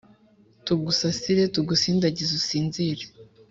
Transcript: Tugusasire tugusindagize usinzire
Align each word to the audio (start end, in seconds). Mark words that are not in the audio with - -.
Tugusasire 0.65 1.43
tugusindagize 1.53 2.33
usinzire 2.39 3.03